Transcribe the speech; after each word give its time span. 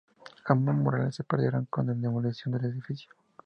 Ambos 0.45 0.73
murales 0.73 1.13
se 1.13 1.23
perdieron 1.23 1.65
con 1.65 1.85
la 1.85 1.93
demolición 1.93 2.53
del 2.55 2.71
edificio. 2.71 3.11